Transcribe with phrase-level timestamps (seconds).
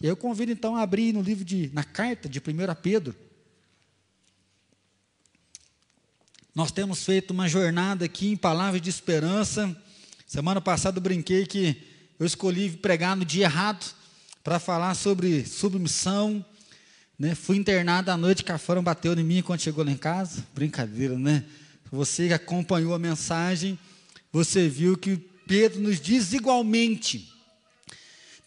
[0.00, 2.42] E eu convido então a abrir no livro de, na carta de 1
[2.80, 3.14] Pedro.
[6.54, 9.76] Nós temos feito uma jornada aqui em palavras de esperança.
[10.26, 11.76] Semana passada eu brinquei que
[12.18, 13.92] eu escolhi pregar no dia errado
[14.44, 16.44] para falar sobre submissão.
[17.18, 17.34] Né?
[17.34, 20.46] Fui internado à noite, Cafaro bateu em mim quando chegou lá em casa.
[20.54, 21.44] Brincadeira, né?
[21.90, 23.78] Você que acompanhou a mensagem,
[24.30, 27.32] você viu que Pedro nos diz igualmente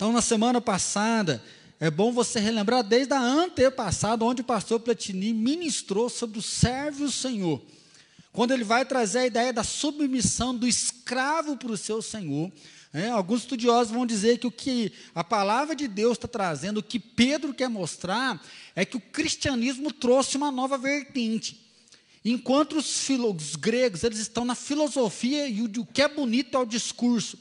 [0.02, 1.44] então, na semana passada,
[1.80, 7.04] é bom você relembrar desde a antepassada, onde o pastor Platini ministrou sobre o servo
[7.04, 7.62] e o Senhor.
[8.34, 12.52] Quando ele vai trazer a ideia da submissão do escravo para o seu Senhor.
[12.92, 16.84] É, alguns estudiosos vão dizer que o que a palavra de Deus está trazendo, o
[16.84, 18.44] que Pedro quer mostrar,
[18.76, 21.62] é que o cristianismo trouxe uma nova vertente.
[22.26, 26.60] Enquanto os, os gregos eles estão na filosofia e o, o que é bonito é
[26.60, 27.38] o discurso.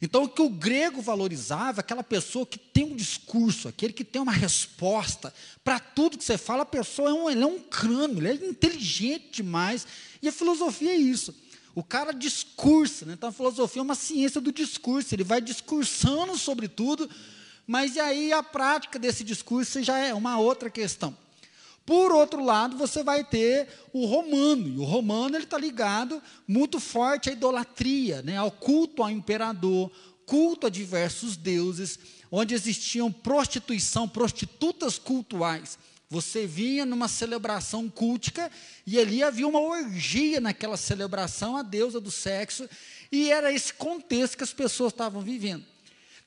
[0.00, 4.22] Então, o que o grego valorizava, aquela pessoa que tem um discurso, aquele que tem
[4.22, 5.34] uma resposta
[5.64, 8.48] para tudo que você fala, a pessoa é um, ele é um crânio, ele é
[8.48, 9.86] inteligente demais.
[10.22, 11.34] E a filosofia é isso.
[11.74, 13.14] O cara discursa, né?
[13.14, 17.08] então a filosofia é uma ciência do discurso, ele vai discursando sobre tudo,
[17.66, 21.16] mas e aí a prática desse discurso já é uma outra questão.
[21.88, 26.78] Por outro lado, você vai ter o romano, e o romano ele está ligado muito
[26.78, 29.90] forte à idolatria, né, ao culto ao imperador,
[30.26, 31.98] culto a diversos deuses,
[32.30, 35.78] onde existiam prostituição, prostitutas cultuais.
[36.10, 38.50] Você vinha numa celebração cultica
[38.86, 42.68] e ali havia uma orgia naquela celebração à deusa do sexo,
[43.10, 45.64] e era esse contexto que as pessoas estavam vivendo.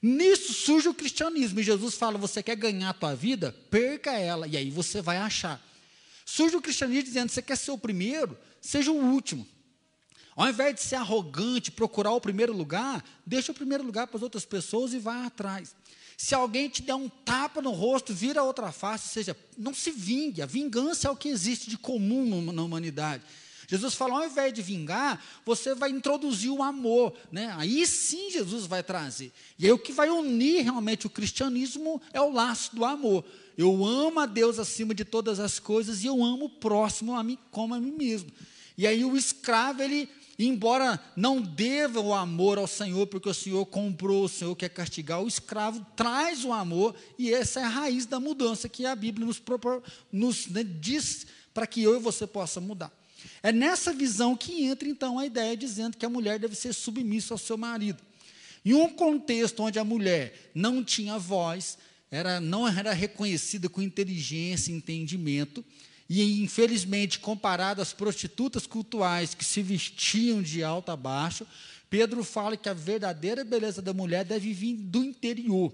[0.02, 1.60] Nisso surge o cristianismo.
[1.60, 3.56] E Jesus fala: você quer ganhar a tua vida?
[3.70, 4.48] Perca ela.
[4.48, 5.62] E aí você vai achar.
[6.26, 8.38] Surge o cristianismo dizendo: você quer ser o primeiro?
[8.60, 9.48] Seja o último.
[10.36, 14.24] Ao invés de ser arrogante, procurar o primeiro lugar, deixa o primeiro lugar para as
[14.24, 15.76] outras pessoas e vá atrás.
[16.18, 19.92] Se alguém te der um tapa no rosto, vira outra face, ou seja, não se
[19.92, 20.42] vingue.
[20.42, 23.24] A vingança é o que existe de comum na humanidade.
[23.72, 27.56] Jesus fala, ao invés de vingar, você vai introduzir o amor, né?
[27.58, 29.32] Aí sim Jesus vai trazer.
[29.58, 33.24] E aí o que vai unir realmente o cristianismo é o laço do amor.
[33.58, 37.24] Eu amo a Deus acima de todas as coisas e eu amo o próximo a
[37.24, 38.30] mim como a mim mesmo.
[38.78, 43.66] E aí o escravo, ele, embora não deva o amor ao Senhor, porque o Senhor
[43.68, 48.06] comprou, o Senhor quer castigar, o escravo traz o amor, e essa é a raiz
[48.06, 49.82] da mudança que a Bíblia nos, propor,
[50.12, 53.01] nos né, diz para que eu e você possa mudar.
[53.44, 57.34] É nessa visão que entra então a ideia dizendo que a mulher deve ser submissa
[57.34, 58.02] ao seu marido.
[58.64, 61.78] Em um contexto onde a mulher não tinha voz,
[62.12, 65.66] era, não era reconhecida com inteligência e entendimento,
[66.08, 71.48] e infelizmente, comparado às prostitutas cultuais que se vestiam de alto a baixo,
[71.90, 75.74] Pedro fala que a verdadeira beleza da mulher deve vir do interior.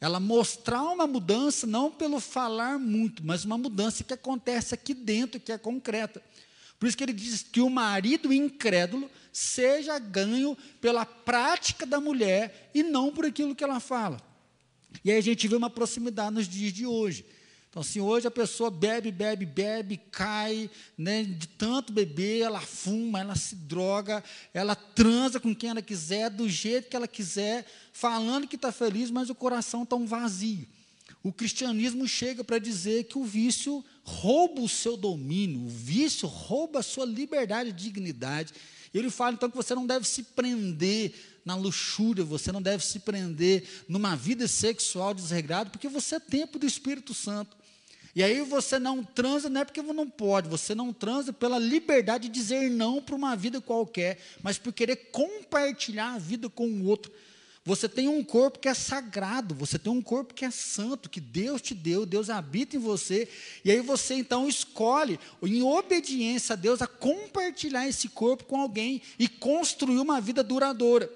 [0.00, 5.40] Ela mostrar uma mudança não pelo falar muito, mas uma mudança que acontece aqui dentro,
[5.40, 6.20] que é concreta.
[6.78, 12.70] Por isso que ele diz que o marido incrédulo seja ganho pela prática da mulher
[12.74, 14.20] e não por aquilo que ela fala.
[15.04, 17.24] E aí a gente vê uma proximidade nos dias de hoje.
[17.68, 23.20] Então, assim, hoje a pessoa bebe, bebe, bebe, cai, né, de tanto beber, ela fuma,
[23.20, 24.24] ela se droga,
[24.54, 29.10] ela transa com quem ela quiser, do jeito que ela quiser, falando que está feliz,
[29.10, 30.66] mas o coração está um vazio.
[31.22, 36.78] O cristianismo chega para dizer que o vício rouba o seu domínio, o vício rouba
[36.78, 38.54] a sua liberdade e dignidade.
[38.94, 41.12] Ele fala então que você não deve se prender
[41.44, 46.58] na luxúria, você não deve se prender numa vida sexual desregrada, porque você é tempo
[46.58, 47.56] do Espírito Santo.
[48.14, 52.28] E aí você não transa não é porque não pode, você não transa pela liberdade
[52.28, 56.86] de dizer não para uma vida qualquer, mas por querer compartilhar a vida com o
[56.86, 57.12] outro.
[57.68, 61.20] Você tem um corpo que é sagrado, você tem um corpo que é santo, que
[61.20, 63.28] Deus te deu, Deus habita em você,
[63.62, 69.02] e aí você então escolhe, em obediência a Deus, a compartilhar esse corpo com alguém
[69.18, 71.12] e construir uma vida duradoura.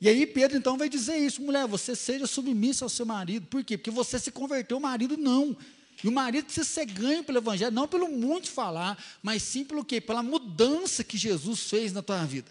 [0.00, 3.46] E aí Pedro então vai dizer isso, mulher, você seja submissa ao seu marido.
[3.48, 3.76] Por quê?
[3.76, 5.54] Porque você se converteu, o marido não.
[6.02, 9.84] E o marido precisa ser ganho pelo evangelho, não pelo muito falar, mas sim pelo
[9.84, 10.00] quê?
[10.00, 12.50] Pela mudança que Jesus fez na tua vida.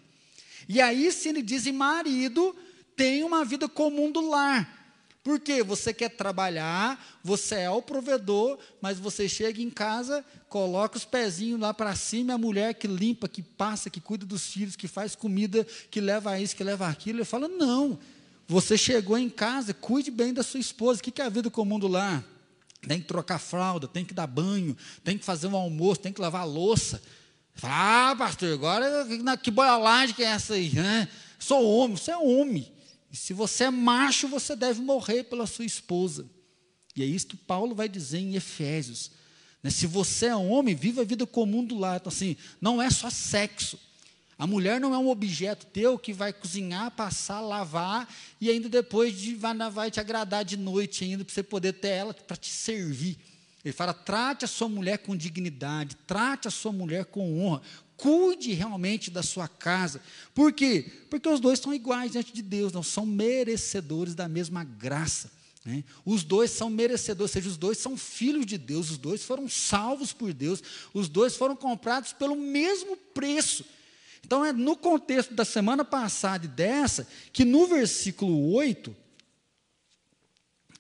[0.68, 2.56] E aí se ele diz, marido,
[3.00, 4.78] tem uma vida comum do lar.
[5.24, 11.06] Porque você quer trabalhar, você é o provedor, mas você chega em casa, coloca os
[11.06, 14.86] pezinhos lá para cima, a mulher que limpa, que passa, que cuida dos filhos, que
[14.86, 17.20] faz comida, que leva isso, que leva aquilo.
[17.20, 17.98] Ele fala: não,
[18.46, 21.00] você chegou em casa, cuide bem da sua esposa.
[21.00, 22.22] O que é a vida comum do lar?
[22.86, 24.76] Tem que trocar fralda, tem que dar banho,
[25.06, 27.02] tem que fazer um almoço, tem que lavar louça.
[27.56, 29.08] Fala, ah, pastor, agora
[29.42, 30.74] que boiolagem que é essa aí?
[30.74, 31.08] Né?
[31.38, 32.70] Sou homem, você é homem.
[33.12, 36.30] E se você é macho, você deve morrer pela sua esposa.
[36.96, 39.12] E é isso que Paulo vai dizer em Efésios.
[39.64, 39.70] Né?
[39.70, 41.98] Se você é homem, viva a vida comum do lar.
[41.98, 43.80] Então, assim, não é só sexo.
[44.38, 48.08] A mulher não é um objeto teu que vai cozinhar, passar, lavar
[48.40, 51.90] e ainda depois de, vai, vai te agradar de noite ainda para você poder ter
[51.90, 53.18] ela para te servir.
[53.66, 57.62] Ele fala: trate a sua mulher com dignidade, trate a sua mulher com honra,
[58.00, 60.02] cuide realmente da sua casa.
[60.34, 60.90] Por quê?
[61.10, 65.30] Porque os dois são iguais diante de Deus, não são merecedores da mesma graça.
[65.66, 65.84] Né?
[66.06, 69.50] Os dois são merecedores, ou seja, os dois são filhos de Deus, os dois foram
[69.50, 70.64] salvos por Deus,
[70.94, 73.66] os dois foram comprados pelo mesmo preço.
[74.26, 78.96] Então, é no contexto da semana passada e dessa, que no versículo 8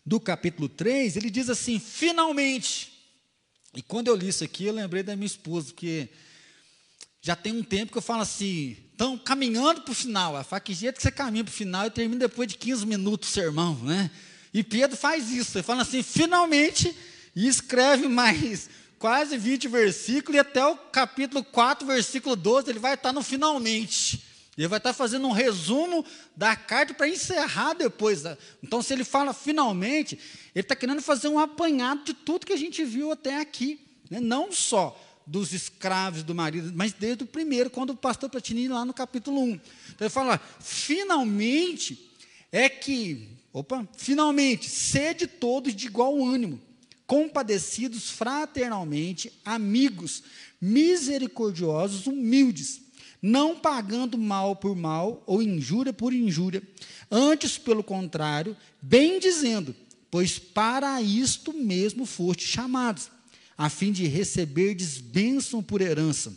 [0.05, 2.97] do capítulo 3, ele diz assim: finalmente.
[3.75, 6.09] E quando eu li isso aqui, eu lembrei da minha esposa, porque
[7.21, 10.35] já tem um tempo que eu falo assim, estão caminhando para o final.
[10.35, 12.85] A fala, que jeito que você caminha para o final e termina depois de 15
[12.85, 14.09] minutos o sermão, né?
[14.53, 16.95] E Pedro faz isso, ele fala assim, finalmente,
[17.35, 22.95] e escreve mais quase 20 versículos, e até o capítulo 4, versículo 12, ele vai
[22.95, 24.23] estar no finalmente.
[24.57, 26.05] Ele vai estar fazendo um resumo
[26.35, 28.23] da carta para encerrar depois.
[28.61, 30.19] Então, se ele fala finalmente,
[30.53, 33.79] ele está querendo fazer um apanhado de tudo que a gente viu até aqui.
[34.09, 34.19] Né?
[34.19, 34.99] Não só
[35.29, 39.39] dos escravos do marido, mas desde o primeiro, quando o pastor Platini, lá no capítulo
[39.41, 39.49] 1.
[39.51, 39.61] Então,
[40.01, 42.09] ele fala: finalmente
[42.51, 46.59] é que, opa, finalmente, sede todos de igual ânimo
[47.05, 50.21] compadecidos fraternalmente, amigos,
[50.61, 52.81] misericordiosos, humildes,
[53.19, 56.61] não pagando mal por mal ou injúria por injúria,
[57.09, 59.75] antes, pelo contrário, bem dizendo,
[60.11, 63.09] pois para isto mesmo foste chamados,
[63.59, 66.33] a fim de receberdes bênção por herança.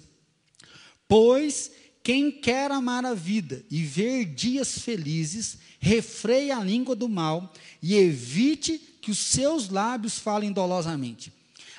[1.07, 1.71] Pois
[2.03, 7.95] quem quer amar a vida e ver dias felizes, refreie a língua do mal e
[7.95, 11.33] evite que os seus lábios falem dolosamente.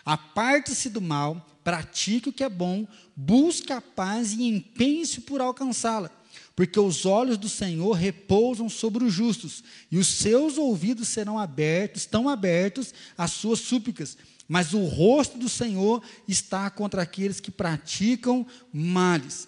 [0.06, 6.10] Aparte-se do mal, pratique o que é bom, busque a paz e empenhe-se por alcançá-la.
[6.56, 9.62] Porque os olhos do Senhor repousam sobre os justos,
[9.92, 14.18] e os seus ouvidos serão abertos, estão abertos às suas súplicas.
[14.48, 19.48] Mas o rosto do Senhor está contra aqueles que praticam males.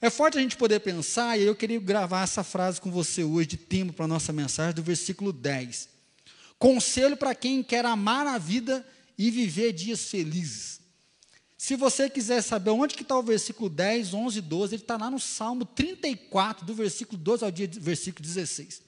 [0.00, 3.48] É forte a gente poder pensar, e eu queria gravar essa frase com você hoje,
[3.48, 5.88] de tempo para a nossa mensagem, do versículo 10.
[6.58, 8.86] Conselho para quem quer amar a vida
[9.16, 10.80] e viver dias felizes.
[11.56, 14.98] Se você quiser saber onde que está o versículo 10, 11 e 12, ele está
[14.98, 18.82] lá no Salmo 34, do versículo 12 ao dia, versículo 16.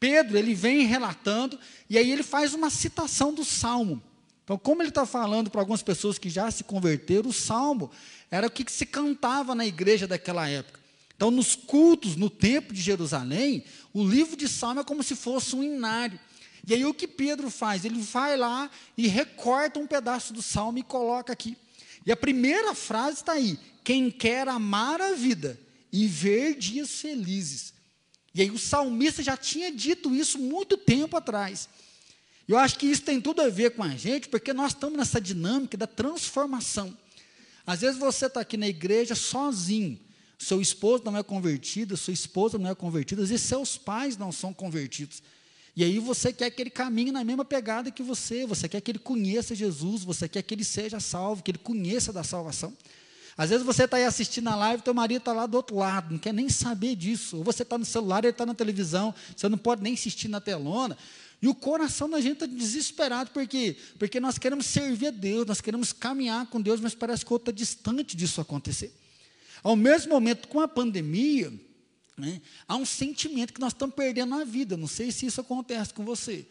[0.00, 1.56] Pedro, ele vem relatando,
[1.88, 4.02] e aí ele faz uma citação do Salmo.
[4.48, 7.90] Então, como ele está falando para algumas pessoas que já se converteram, o Salmo
[8.30, 10.80] era o que se cantava na igreja daquela época.
[11.14, 13.62] Então, nos cultos, no templo de Jerusalém,
[13.92, 16.18] o livro de Salmo é como se fosse um inário.
[16.66, 17.84] E aí o que Pedro faz?
[17.84, 21.54] Ele vai lá e recorta um pedaço do salmo e coloca aqui.
[22.06, 25.60] E a primeira frase está aí: quem quer amar a vida
[25.92, 27.74] e ver dias felizes.
[28.34, 31.68] E aí o salmista já tinha dito isso muito tempo atrás.
[32.48, 35.20] Eu acho que isso tem tudo a ver com a gente, porque nós estamos nessa
[35.20, 36.96] dinâmica da transformação.
[37.66, 40.00] Às vezes você está aqui na igreja sozinho,
[40.38, 44.32] seu esposo não é convertido, sua esposa não é convertida, às vezes seus pais não
[44.32, 45.22] são convertidos.
[45.76, 48.90] E aí você quer que ele caminhe na mesma pegada que você, você quer que
[48.90, 52.72] ele conheça Jesus, você quer que ele seja salvo, que ele conheça da salvação.
[53.36, 56.10] Às vezes você está aí assistindo a live, teu marido está lá do outro lado,
[56.10, 57.36] não quer nem saber disso.
[57.36, 60.40] Ou você está no celular, ele está na televisão, você não pode nem assistir na
[60.40, 60.98] telona.
[61.40, 63.76] E o coração da gente está desesperado, por quê?
[63.98, 67.50] Porque nós queremos servir a Deus, nós queremos caminhar com Deus, mas parece que outro
[67.50, 68.92] está distante disso acontecer.
[69.62, 71.52] Ao mesmo momento, com a pandemia,
[72.18, 72.42] né?
[72.66, 74.76] Há um sentimento que nós estamos perdendo na vida.
[74.76, 76.44] Não sei se isso acontece com você.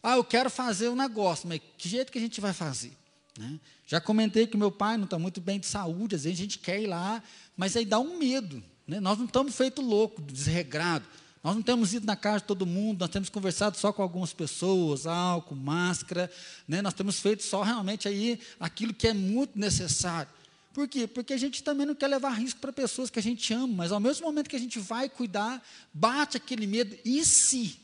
[0.00, 2.92] Ah, eu quero fazer um negócio, mas que jeito que a gente vai fazer?
[3.38, 3.58] Né?
[3.86, 6.58] Já comentei que meu pai não está muito bem de saúde, às vezes a gente
[6.58, 7.22] quer ir lá,
[7.56, 8.62] mas aí dá um medo.
[8.86, 9.00] Né?
[9.00, 11.06] Nós não estamos feito louco, desregrado.
[11.42, 14.32] Nós não temos ido na casa de todo mundo, nós temos conversado só com algumas
[14.32, 16.30] pessoas, álcool, máscara,
[16.68, 16.80] né?
[16.80, 20.30] nós temos feito só realmente aí aquilo que é muito necessário.
[20.72, 21.06] Por quê?
[21.06, 23.92] Porque a gente também não quer levar risco para pessoas que a gente ama, mas
[23.92, 27.76] ao mesmo momento que a gente vai cuidar, bate aquele medo, e se?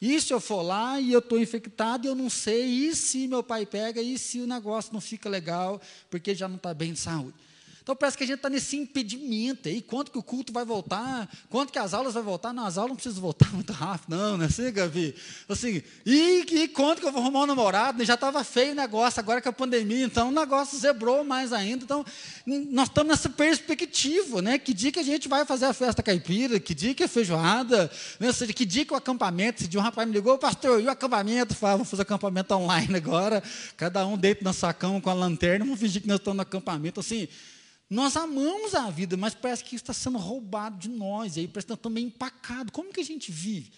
[0.00, 3.28] E se eu for lá e eu estou infectado e eu não sei, e se
[3.28, 6.94] meu pai pega, e se o negócio não fica legal, porque já não está bem
[6.94, 7.34] de saúde?
[7.82, 11.28] Então parece que a gente está nesse impedimento aí, quanto que o culto vai voltar,
[11.48, 14.36] quanto que as aulas vão voltar, não, as aulas não precisam voltar muito rápido, não,
[14.36, 15.14] não é assim, Gavi?
[15.48, 19.18] Assim, e, e quanto que eu vou arrumar um namorado, já estava feio o negócio,
[19.18, 22.04] agora que a pandemia, então o negócio zebrou mais ainda, então
[22.46, 26.60] nós estamos nessa perspectiva, né, que dia que a gente vai fazer a festa caipira,
[26.60, 29.80] que dia que é feijoada, né, ou seja, que dia que o acampamento, esse um
[29.80, 31.54] rapaz me ligou, pastor, e o acampamento?
[31.54, 33.42] Falei, vamos fazer acampamento online agora,
[33.76, 36.42] cada um dentro da sua cama com a lanterna, vamos fingir que nós estamos no
[36.42, 37.26] acampamento, assim,
[37.90, 41.66] nós amamos a vida, mas parece que está sendo roubado de nós, e aí parece
[41.66, 42.70] que nós também empacado.
[42.70, 43.72] Como que a gente vive?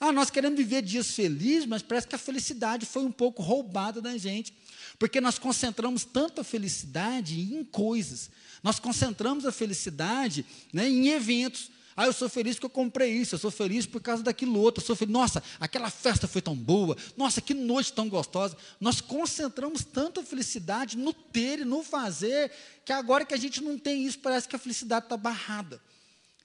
[0.00, 4.02] Ah, nós queremos viver dias felizes, mas parece que a felicidade foi um pouco roubada
[4.02, 4.52] da gente,
[4.98, 8.28] porque nós concentramos tanto a felicidade em coisas,
[8.64, 11.70] nós concentramos a felicidade né, em eventos.
[11.96, 14.82] Ah, eu sou feliz porque eu comprei isso, eu sou feliz por causa daquilo outro,
[14.82, 18.56] eu sou feliz, nossa, aquela festa foi tão boa, nossa, que noite tão gostosa.
[18.80, 22.50] Nós concentramos tanto a felicidade no ter e no fazer,
[22.84, 25.80] que agora que a gente não tem isso, parece que a felicidade está barrada.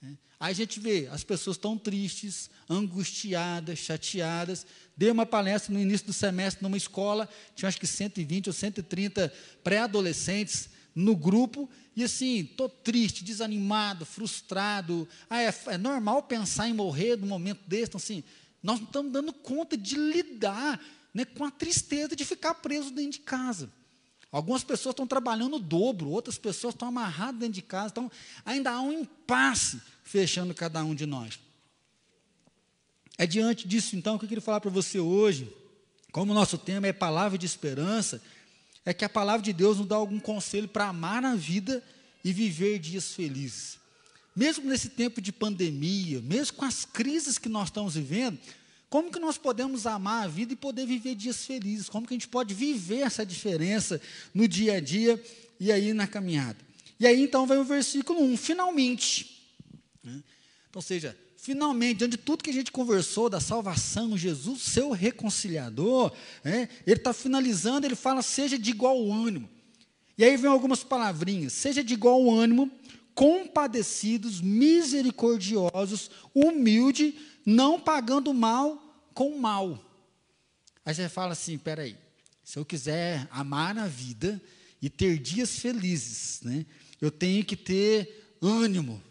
[0.03, 0.07] É.
[0.39, 4.65] Aí a gente vê as pessoas tão tristes, angustiadas, chateadas.
[4.95, 9.33] Dei uma palestra no início do semestre numa escola, tinha acho que 120 ou 130
[9.63, 15.09] pré-adolescentes no grupo, e assim, estou triste, desanimado, frustrado.
[15.27, 17.85] Ah, é, é, normal pensar em morrer no momento desse.
[17.85, 18.23] Então, assim,
[18.61, 20.79] nós não estamos dando conta de lidar
[21.11, 23.71] né, com a tristeza de ficar preso dentro de casa.
[24.31, 27.89] Algumas pessoas estão trabalhando o dobro, outras pessoas estão amarradas dentro de casa.
[27.89, 28.11] Então,
[28.45, 31.39] ainda há um impasse fechando cada um de nós.
[33.17, 35.51] É diante disso, então, que eu queria falar para você hoje,
[36.11, 38.21] como o nosso tema é palavra de esperança,
[38.87, 41.83] é que a palavra de Deus nos dá algum conselho para amar a vida
[42.23, 43.77] e viver dias felizes.
[44.33, 48.39] Mesmo nesse tempo de pandemia, mesmo com as crises que nós estamos vivendo,
[48.89, 51.89] como que nós podemos amar a vida e poder viver dias felizes?
[51.89, 53.99] Como que a gente pode viver essa diferença
[54.33, 55.21] no dia a dia
[55.59, 56.57] e aí na caminhada?
[56.97, 59.51] E aí então vem o versículo 1, finalmente.
[60.01, 60.23] Né?
[60.69, 64.91] Então, ou seja, finalmente, diante de tudo que a gente conversou da salvação, Jesus, seu
[64.91, 66.11] reconciliador,
[66.43, 69.47] né, ele está finalizando, ele fala, seja de igual ânimo.
[70.17, 72.69] E aí vem algumas palavrinhas, seja de igual ânimo,
[73.15, 79.81] compadecidos, misericordiosos, humilde, não pagando mal com mal.
[80.83, 81.95] Aí você fala assim, peraí,
[82.43, 84.41] se eu quiser amar na vida
[84.81, 86.65] e ter dias felizes, né,
[86.99, 89.01] eu tenho que ter ânimo,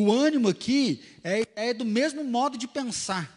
[0.00, 3.36] o ânimo aqui é, é do mesmo modo de pensar.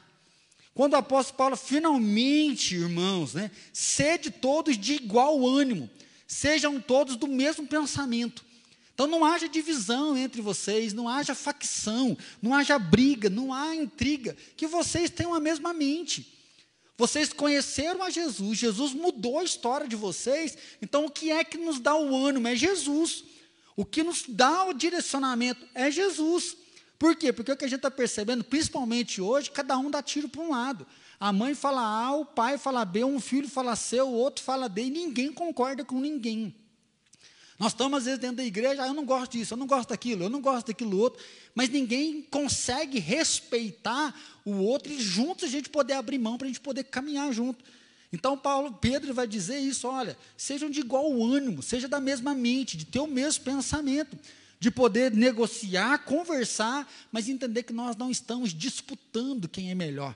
[0.75, 5.89] Quando o apóstolo Paulo, finalmente, irmãos, né, sede todos de igual ânimo,
[6.27, 8.45] sejam todos do mesmo pensamento.
[8.93, 14.37] Então não haja divisão entre vocês, não haja facção, não haja briga, não há intriga,
[14.55, 16.37] que vocês tenham a mesma mente.
[16.95, 21.57] Vocês conheceram a Jesus, Jesus mudou a história de vocês, então o que é que
[21.57, 22.47] nos dá o ânimo?
[22.47, 23.23] É Jesus.
[23.75, 26.57] O que nos dá o direcionamento é Jesus.
[26.99, 27.33] Por quê?
[27.33, 30.51] Porque o que a gente está percebendo, principalmente hoje, cada um dá tiro para um
[30.51, 30.85] lado.
[31.19, 34.67] A mãe fala A, o pai fala B, um filho fala C, o outro fala
[34.67, 36.55] D, e ninguém concorda com ninguém.
[37.61, 39.89] Nós estamos, às vezes, dentro da igreja, ah, eu não gosto disso, eu não gosto
[39.89, 41.23] daquilo, eu não gosto daquilo outro,
[41.53, 46.49] mas ninguém consegue respeitar o outro e juntos a gente poder abrir mão para a
[46.49, 47.63] gente poder caminhar junto.
[48.13, 52.75] Então, Paulo, Pedro vai dizer isso: olha, sejam de igual ânimo, seja da mesma mente,
[52.75, 54.17] de ter o mesmo pensamento,
[54.59, 60.15] de poder negociar, conversar, mas entender que nós não estamos disputando quem é melhor.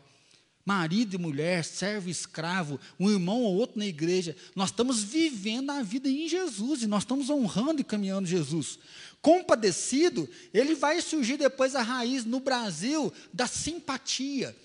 [0.66, 5.70] Marido e mulher, servo e escravo, um irmão ou outro na igreja, nós estamos vivendo
[5.70, 8.80] a vida em Jesus e nós estamos honrando e caminhando Jesus.
[9.22, 14.56] Compadecido, ele vai surgir depois a raiz no Brasil da simpatia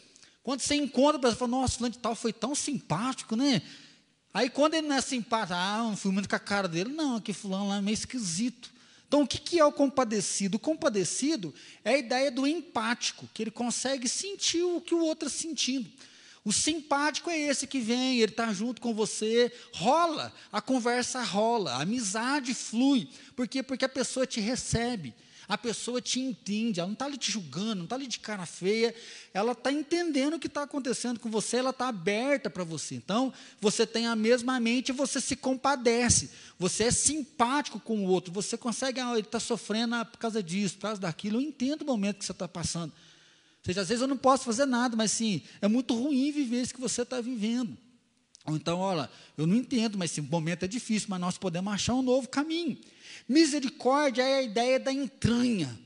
[0.43, 3.63] quando você encontra a pessoa, fala, nossa, fulano de tal foi tão simpático, né?
[4.33, 7.17] Aí quando ele não é simpático, ah, não fui muito com a cara dele, não,
[7.17, 8.71] aquele fulano lá é meio esquisito.
[9.07, 10.57] Então, o que é o compadecido?
[10.57, 11.53] O compadecido
[11.85, 15.91] é a ideia do empático, que ele consegue sentir o que o outro está sentindo.
[16.45, 21.73] O simpático é esse que vem, ele está junto com você, rola, a conversa rola,
[21.73, 23.09] a amizade flui.
[23.35, 23.65] Por quê?
[23.65, 25.13] Porque a pessoa te recebe
[25.51, 28.47] a pessoa te entende, ela não está ali te julgando, não está ali de cara
[28.47, 28.95] feia,
[29.35, 32.95] ela está entendendo o que está acontecendo com você, ela está aberta para você.
[32.95, 38.33] Então, você tem a mesma mente, você se compadece, você é simpático com o outro,
[38.33, 41.85] você consegue, ah, ele está sofrendo por causa disso, por causa daquilo, eu entendo o
[41.85, 42.93] momento que você está passando.
[42.93, 46.63] Ou seja, às vezes eu não posso fazer nada, mas sim, é muito ruim viver
[46.63, 47.77] isso que você está vivendo.
[48.47, 51.95] Ou então, olha, eu não entendo, mas esse momento é difícil, mas nós podemos achar
[51.95, 52.79] um novo caminho.
[53.31, 55.79] Misericórdia é a ideia da entranha,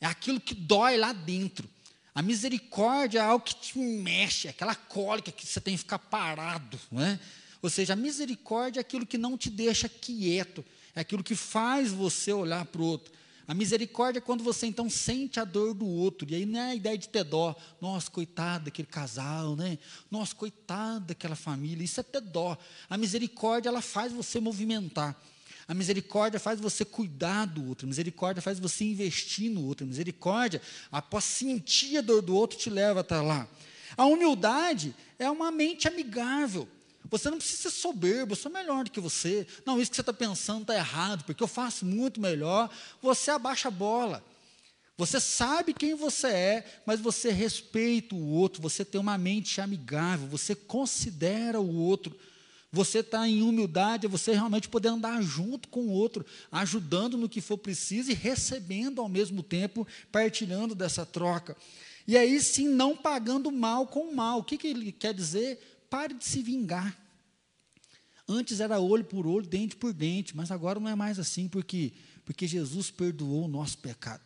[0.00, 1.68] é aquilo que dói lá dentro.
[2.14, 6.78] A misericórdia é algo que te mexe, aquela cólica que você tem que ficar parado.
[6.92, 7.18] Não é?
[7.60, 11.90] Ou seja, a misericórdia é aquilo que não te deixa quieto, é aquilo que faz
[11.90, 13.12] você olhar para o outro.
[13.48, 16.30] A misericórdia é quando você então sente a dor do outro.
[16.30, 17.56] E aí não é a ideia de ter dó.
[17.80, 19.78] Nossa, coitado daquele casal, né?
[20.08, 21.84] Nossa, coitado daquela família.
[21.84, 22.56] Isso é ter dó.
[22.88, 25.20] A misericórdia, ela faz você movimentar.
[25.66, 27.86] A misericórdia faz você cuidar do outro.
[27.86, 29.84] A misericórdia faz você investir no outro.
[29.84, 30.60] A misericórdia,
[30.92, 33.48] após sentir a dor do outro, te leva até lá.
[33.96, 36.68] A humildade é uma mente amigável.
[37.10, 39.46] Você não precisa ser soberbo, eu sou melhor do que você.
[39.64, 42.70] Não, isso que você está pensando está errado, porque eu faço muito melhor.
[43.02, 44.24] Você abaixa a bola.
[44.96, 50.28] Você sabe quem você é, mas você respeita o outro, você tem uma mente amigável,
[50.28, 52.16] você considera o outro.
[52.74, 57.28] Você está em humildade, é você realmente poder andar junto com o outro, ajudando no
[57.28, 61.56] que for preciso e recebendo ao mesmo tempo, partilhando dessa troca.
[62.06, 64.40] E aí sim, não pagando mal com mal.
[64.40, 65.86] O que, que ele quer dizer?
[65.88, 66.98] Pare de se vingar.
[68.28, 71.92] Antes era olho por olho, dente por dente, mas agora não é mais assim, porque
[72.24, 74.22] porque Jesus perdoou o nosso pecado.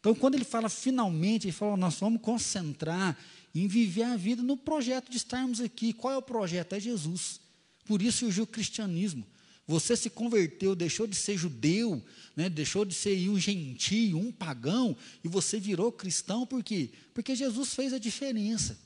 [0.00, 3.16] Então, quando ele fala finalmente, ele fala, nós vamos concentrar
[3.54, 5.92] em viver a vida no projeto de estarmos aqui.
[5.92, 6.72] Qual é o projeto?
[6.72, 7.40] É Jesus.
[7.84, 9.26] Por isso surgiu o cristianismo.
[9.66, 12.02] Você se converteu, deixou de ser judeu,
[12.36, 16.90] né, deixou de ser um gentio, um pagão, e você virou cristão, por quê?
[17.14, 18.78] Porque Jesus fez a diferença.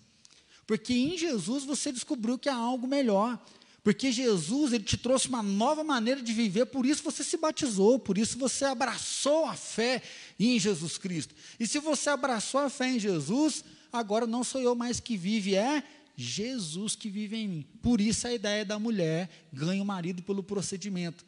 [0.67, 3.43] Porque em Jesus você descobriu que há algo melhor.
[3.83, 8.01] Porque Jesus, ele te trouxe uma nova maneira de viver, por isso você se batizou,
[8.01, 10.03] por isso você abraçou a fé
[10.41, 11.35] em Jesus Cristo.
[11.59, 15.55] E se você abraçou a fé em Jesus, agora não sou eu mais que vive,
[15.55, 15.85] é
[16.17, 17.67] Jesus que vive em mim.
[17.83, 21.25] Por isso a ideia da mulher ganha o marido pelo procedimento.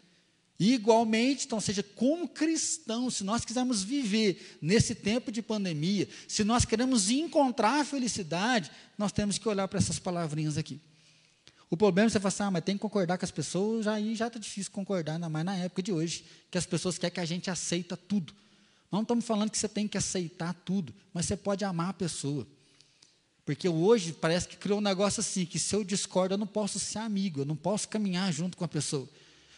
[0.59, 6.65] igualmente, então, seja, como cristão, se nós quisermos viver nesse tempo de pandemia, se nós
[6.65, 10.81] queremos encontrar a felicidade, nós temos que olhar para essas palavrinhas aqui.
[11.71, 14.17] O problema é você falar assim, ah, mas tem que concordar com as pessoas, aí
[14.17, 17.21] já está difícil concordar, ainda mais na época de hoje, que as pessoas querem que
[17.21, 18.33] a gente aceita tudo.
[18.91, 22.47] Não estamos falando que você tem que aceitar tudo, mas você pode amar a pessoa.
[23.49, 26.79] Porque hoje parece que criou um negócio assim, que se eu discordo, eu não posso
[26.79, 29.09] ser amigo, eu não posso caminhar junto com a pessoa.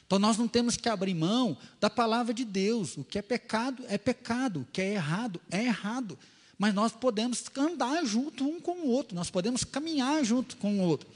[0.07, 2.97] Então nós não temos que abrir mão da palavra de Deus.
[2.97, 6.17] O que é pecado é pecado, o que é errado é errado.
[6.57, 10.83] Mas nós podemos andar junto um com o outro, nós podemos caminhar junto com o
[10.83, 11.09] outro.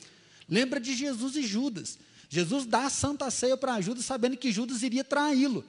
[0.48, 1.96] Lembra de Jesus e Judas.
[2.28, 5.64] Jesus dá a santa ceia para Judas, sabendo que Judas iria traí-lo.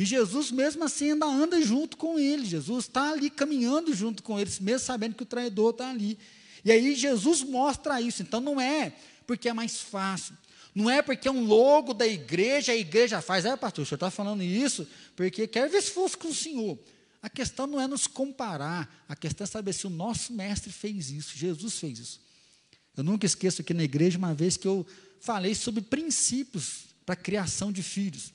[0.00, 2.46] E Jesus, mesmo assim, ainda anda junto com ele.
[2.46, 6.18] Jesus está ali caminhando junto com eles, mesmo sabendo que o traidor está ali.
[6.64, 8.22] E aí Jesus mostra isso.
[8.22, 8.94] Então não é
[9.26, 10.34] porque é mais fácil.
[10.74, 13.44] Não é porque é um logo da igreja, a igreja faz.
[13.44, 16.78] É, pastor, o senhor está falando isso porque quer ver se fosse com o senhor.
[17.20, 21.10] A questão não é nos comparar, a questão é saber se o nosso mestre fez
[21.10, 22.20] isso, Jesus fez isso.
[22.96, 24.86] Eu nunca esqueço aqui na igreja uma vez que eu
[25.20, 28.32] falei sobre princípios para a criação de filhos.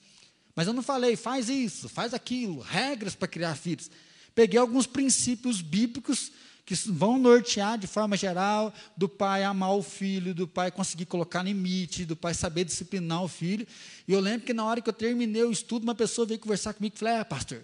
[0.56, 3.92] Mas eu não falei, faz isso, faz aquilo, regras para criar filhos.
[4.34, 6.32] Peguei alguns princípios bíblicos
[6.66, 11.44] que vão nortear de forma geral do pai amar o filho, do pai conseguir colocar
[11.44, 13.68] limite, do pai saber disciplinar o filho.
[14.08, 16.74] E eu lembro que na hora que eu terminei o estudo, uma pessoa veio conversar
[16.74, 17.60] comigo e falou: É, pastor,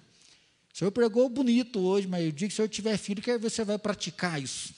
[0.74, 3.50] o senhor pregou bonito hoje, mas o dia que o senhor tiver filho, quero ver
[3.50, 4.74] se você vai praticar isso.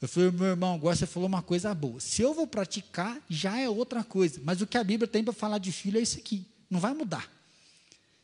[0.00, 1.98] Eu falei, meu irmão, agora você falou uma coisa boa.
[1.98, 4.40] Se eu vou praticar, já é outra coisa.
[4.44, 6.46] Mas o que a Bíblia tem para falar de filho é isso aqui.
[6.70, 7.30] Não vai mudar.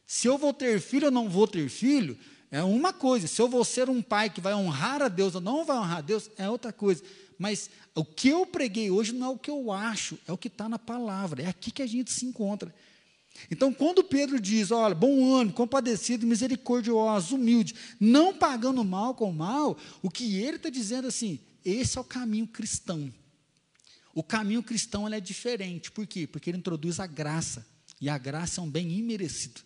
[0.07, 2.19] Se eu vou ter filho ou não vou ter filho,
[2.51, 3.27] é uma coisa.
[3.27, 5.99] Se eu vou ser um pai que vai honrar a Deus ou não vai honrar
[5.99, 7.03] a Deus, é outra coisa.
[7.39, 10.49] Mas o que eu preguei hoje não é o que eu acho, é o que
[10.49, 11.43] está na palavra.
[11.43, 12.73] É aqui que a gente se encontra.
[13.51, 19.77] Então, quando Pedro diz, olha, bom ano, compadecido, misericordioso, humilde, não pagando mal com mal,
[20.01, 23.13] o que ele está dizendo assim, esse é o caminho cristão.
[24.15, 25.91] O caminho cristão é diferente.
[25.91, 26.27] Por quê?
[26.27, 27.67] Porque ele introduz a graça.
[28.05, 29.63] E a graça é um bem imerecido.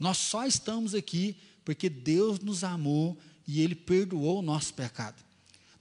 [0.00, 5.22] Nós só estamos aqui porque Deus nos amou e Ele perdoou o nosso pecado.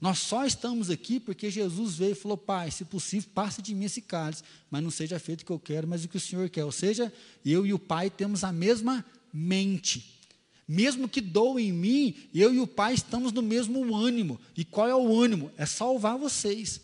[0.02, 3.86] Nós só estamos aqui porque Jesus veio e falou: Pai, se possível, passe de mim
[3.86, 6.50] esse cálice, mas não seja feito o que eu quero, mas o que o Senhor
[6.50, 6.65] quer.
[6.65, 7.12] Ou seja,
[7.45, 10.19] eu e o Pai temos a mesma mente.
[10.67, 14.38] Mesmo que doa em mim, eu e o Pai estamos no mesmo ânimo.
[14.58, 15.50] E qual é o ânimo?
[15.56, 16.82] É salvar vocês.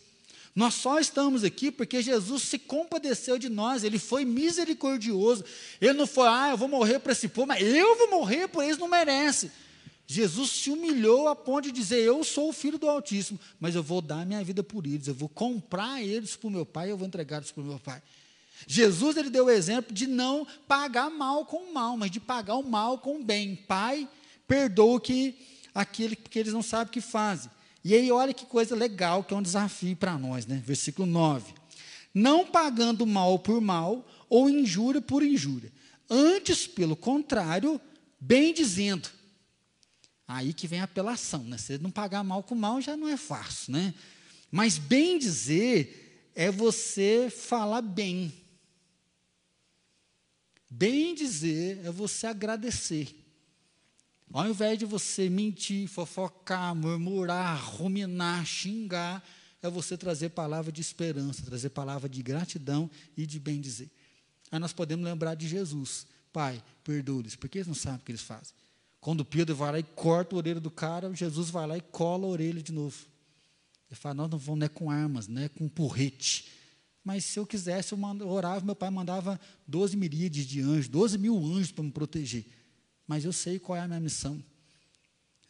[0.56, 5.44] Nós só estamos aqui porque Jesus se compadeceu de nós, ele foi misericordioso.
[5.82, 8.64] Ele não foi, ah, eu vou morrer para esse povo, mas eu vou morrer por
[8.64, 9.52] eles não merece.
[10.06, 13.82] Jesus se humilhou a ponto de dizer: Eu sou o filho do Altíssimo, mas eu
[13.82, 16.98] vou dar minha vida por eles, eu vou comprar eles para o meu pai, eu
[16.98, 18.02] vou entregar eles para o meu pai.
[18.68, 22.64] Jesus ele deu o exemplo de não pagar mal com mal, mas de pagar o
[22.64, 23.56] mal com o bem.
[23.56, 24.08] Pai,
[24.48, 25.36] perdoa que
[25.74, 27.50] aquele que eles não sabem o que fazem.
[27.84, 30.62] E aí olha que coisa legal, que é um desafio para nós, né?
[30.66, 31.54] Versículo 9.
[32.14, 35.72] não pagando mal por mal ou injúria por injúria.
[36.10, 37.82] Antes, pelo contrário,
[38.20, 39.10] bem dizendo.
[40.28, 41.58] Aí que vem a apelação, né?
[41.58, 43.94] Se não pagar mal com mal já não é fácil, né?
[44.50, 48.32] Mas bem dizer é você falar bem.
[50.70, 53.23] Bem dizer é você agradecer.
[54.34, 59.24] Ao invés de você mentir, fofocar, murmurar, ruminar, xingar,
[59.62, 63.92] é você trazer palavra de esperança, trazer palavra de gratidão e de bem dizer.
[64.52, 66.08] Aí nós podemos lembrar de Jesus.
[66.34, 68.56] Pai, perdoe-lhes, porque eles não sabem o que eles fazem.
[69.00, 72.26] Quando Pedro vai lá e corta a orelha do cara, Jesus vai lá e cola
[72.26, 72.98] a orelha de novo.
[73.88, 76.50] Ele fala, nós não vamos não é com armas, não é com porrete.
[77.04, 81.38] Mas se eu quisesse, eu orava, meu pai mandava 12 miríades de anjos, 12 mil
[81.38, 82.63] anjos para me proteger
[83.14, 84.44] mas eu sei qual é a minha missão.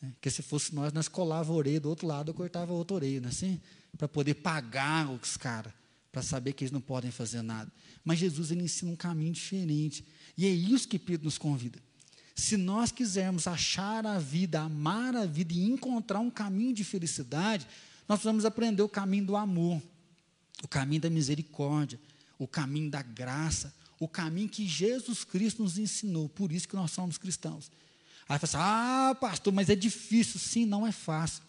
[0.04, 2.76] É, que se fosse nós, nós colava a orelha do outro lado, eu cortava a
[2.76, 3.58] outra orelha, não é assim?
[3.97, 5.71] Para poder pagar os caras,
[6.12, 7.71] para saber que eles não podem fazer nada.
[8.04, 10.06] Mas Jesus ele ensina um caminho diferente.
[10.38, 11.80] E é isso que Pedro nos convida.
[12.36, 17.65] Se nós quisermos achar a vida, amar a vida e encontrar um caminho de felicidade,
[18.10, 19.82] nós precisamos aprender o caminho do amor,
[20.62, 21.97] o caminho da misericórdia,
[22.38, 23.73] o caminho da graça,
[24.04, 27.72] o caminho que Jesus Cristo nos ensinou, por isso que nós somos cristãos.
[28.28, 30.39] Aí fala assim, ah, pastor, mas é difícil.
[30.39, 31.44] Sim, não é fácil.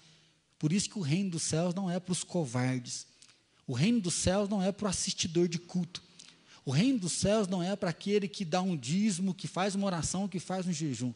[0.59, 3.07] Por isso que o reino dos céus não é para os covardes.
[3.67, 6.03] O reino dos céus não é para o assistidor de culto.
[6.65, 9.87] O reino dos céus não é para aquele que dá um dízimo, que faz uma
[9.87, 11.13] oração, que faz um jejum.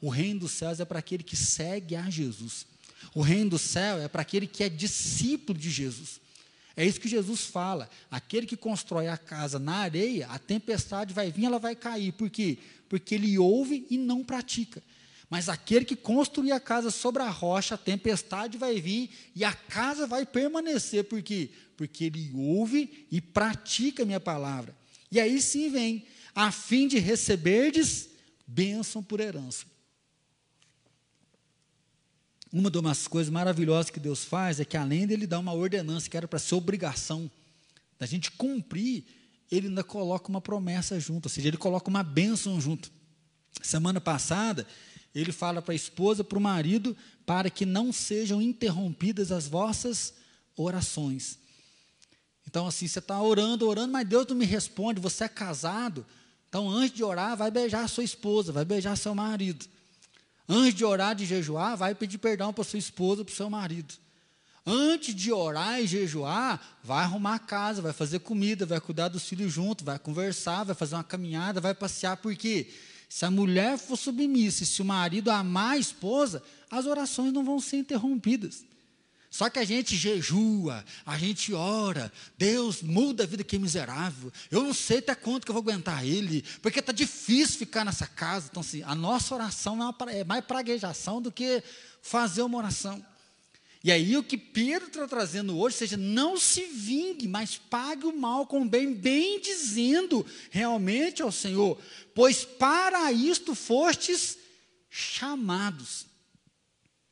[0.00, 2.66] O reino dos céus é para aquele que segue a Jesus.
[3.14, 6.20] O reino do céu é para aquele que é discípulo de Jesus.
[6.78, 7.90] É isso que Jesus fala.
[8.08, 12.12] Aquele que constrói a casa na areia, a tempestade vai vir, ela vai cair.
[12.12, 12.56] Por quê?
[12.88, 14.80] Porque ele ouve e não pratica.
[15.28, 19.52] Mas aquele que construir a casa sobre a rocha, a tempestade vai vir e a
[19.52, 21.02] casa vai permanecer.
[21.02, 21.50] Por quê?
[21.76, 24.72] Porque ele ouve e pratica a minha palavra.
[25.10, 28.08] E aí sim vem, a fim de receberdes
[28.46, 29.66] bênção por herança.
[32.52, 36.16] Uma das coisas maravilhosas que Deus faz é que, além dele dar uma ordenança que
[36.16, 37.30] era para ser obrigação
[37.98, 39.04] da gente cumprir,
[39.50, 42.90] ele ainda coloca uma promessa junto, ou seja, ele coloca uma bênção junto.
[43.62, 44.66] Semana passada,
[45.14, 50.14] ele fala para a esposa, para o marido, para que não sejam interrompidas as vossas
[50.56, 51.38] orações.
[52.46, 56.06] Então, assim, você está orando, orando, mas Deus não me responde, você é casado.
[56.48, 59.66] Então, antes de orar, vai beijar a sua esposa, vai beijar seu marido.
[60.48, 63.94] Antes de orar, de jejuar, vai pedir perdão para sua esposa, para o seu marido.
[64.64, 69.26] Antes de orar e jejuar, vai arrumar a casa, vai fazer comida, vai cuidar dos
[69.26, 72.68] filhos junto, vai conversar, vai fazer uma caminhada, vai passear, porque
[73.08, 77.44] se a mulher for submissa e se o marido amar a esposa, as orações não
[77.44, 78.64] vão ser interrompidas.
[79.30, 84.32] Só que a gente jejua, a gente ora, Deus muda a vida que é miserável.
[84.50, 88.06] Eu não sei até quanto que eu vou aguentar Ele, porque está difícil ficar nessa
[88.06, 88.48] casa.
[88.50, 91.62] Então, assim, a nossa oração é, é mais praguejação do que
[92.00, 93.04] fazer uma oração.
[93.84, 98.16] E aí o que Pedro está trazendo hoje, seja, não se vingue, mas pague o
[98.16, 101.80] mal com o bem, bem dizendo realmente ao Senhor,
[102.14, 104.36] pois para isto fostes
[104.90, 106.07] chamados.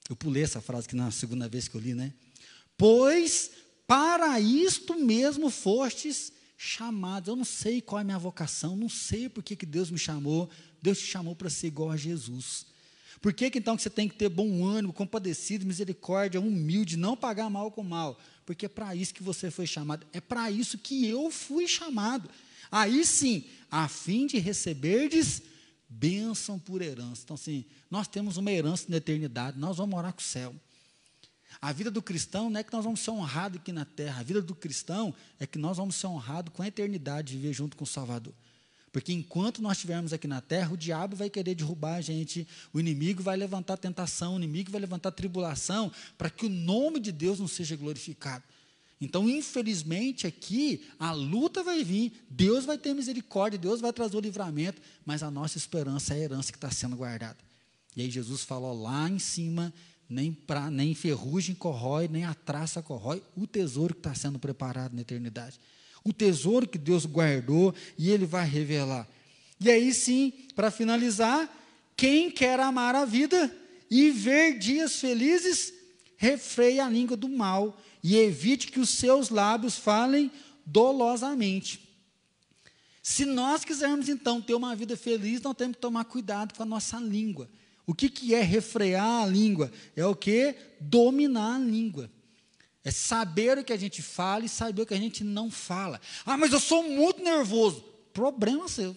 [0.08, 2.12] Eu pulei essa frase que na segunda vez que eu li, né?
[2.76, 3.50] Pois
[3.86, 7.28] para isto mesmo fostes chamados.
[7.28, 9.98] Eu não sei qual é a minha vocação, não sei por que, que Deus me
[9.98, 10.48] chamou.
[10.80, 12.66] Deus te chamou para ser igual a Jesus.
[13.20, 17.16] Por que, que então que você tem que ter bom ânimo, compadecido, misericórdia, humilde, não
[17.16, 18.18] pagar mal com mal?
[18.44, 22.30] Porque é para isso que você foi chamado, é para isso que eu fui chamado.
[22.70, 25.42] Aí sim, a fim de receberdes
[25.88, 27.22] bênção por herança.
[27.24, 30.54] Então, assim, nós temos uma herança na eternidade, nós vamos morar com o céu.
[31.60, 34.22] A vida do cristão não é que nós vamos ser honrados aqui na terra, a
[34.22, 37.84] vida do cristão é que nós vamos ser honrados com a eternidade, viver junto com
[37.84, 38.34] o Salvador.
[38.92, 42.80] Porque enquanto nós estivermos aqui na terra, o diabo vai querer derrubar a gente, o
[42.80, 47.38] inimigo vai levantar tentação, o inimigo vai levantar tribulação, para que o nome de Deus
[47.38, 48.42] não seja glorificado.
[49.00, 54.20] Então, infelizmente, aqui a luta vai vir, Deus vai ter misericórdia, Deus vai trazer o
[54.20, 57.36] livramento, mas a nossa esperança é a herança que está sendo guardada.
[57.94, 59.72] E aí Jesus falou lá em cima,
[60.08, 64.94] nem, pra, nem ferrugem corrói, nem a traça corrói, o tesouro que está sendo preparado
[64.94, 65.58] na eternidade.
[66.02, 69.06] O tesouro que Deus guardou e Ele vai revelar.
[69.60, 71.50] E aí sim, para finalizar,
[71.96, 73.54] quem quer amar a vida
[73.90, 75.72] e ver dias felizes,
[76.16, 77.78] refreia a língua do mal
[78.08, 80.30] e evite que os seus lábios falem
[80.64, 81.80] dolosamente.
[83.02, 86.66] Se nós quisermos então ter uma vida feliz, nós temos que tomar cuidado com a
[86.66, 87.50] nossa língua.
[87.84, 89.72] O que, que é refrear a língua?
[89.96, 90.54] É o que?
[90.80, 92.08] Dominar a língua.
[92.84, 96.00] É saber o que a gente fala e saber o que a gente não fala.
[96.24, 97.82] Ah, mas eu sou muito nervoso.
[98.12, 98.96] Problema seu.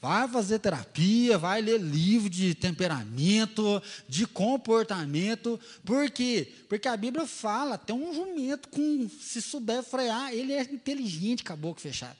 [0.00, 5.58] Vai fazer terapia, vai ler livro de temperamento, de comportamento.
[5.84, 6.52] Por quê?
[6.68, 11.80] Porque a Bíblia fala, até um jumento, com, se souber frear, ele é inteligente, caboclo
[11.80, 12.16] fechado.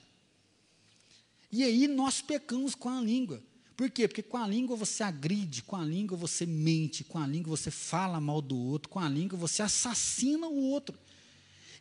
[1.51, 3.41] E aí nós pecamos com a língua.
[3.75, 4.07] Por quê?
[4.07, 7.69] Porque com a língua você agride, com a língua você mente, com a língua você
[7.69, 10.97] fala mal do outro, com a língua você assassina o outro.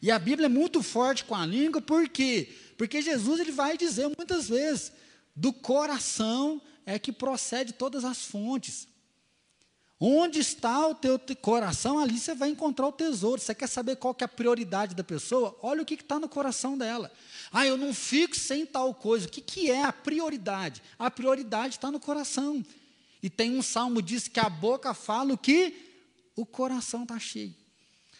[0.02, 2.54] E a Bíblia é muito forte com a língua, por quê?
[2.76, 4.92] Porque Jesus ele vai dizer muitas vezes,
[5.36, 8.88] do coração é que procede todas as fontes.
[9.98, 13.40] Onde está o teu coração, ali você vai encontrar o tesouro.
[13.40, 15.58] Você quer saber qual que é a prioridade da pessoa?
[15.62, 17.10] Olha o que está no coração dela.
[17.50, 19.26] Ah, eu não fico sem tal coisa.
[19.26, 20.82] O que, que é a prioridade?
[20.98, 22.64] A prioridade está no coração.
[23.22, 25.74] E tem um salmo que diz que a boca fala o que
[26.36, 27.54] o coração está cheio.